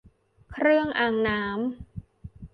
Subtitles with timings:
[0.51, 1.55] เครื่องอังน้ำ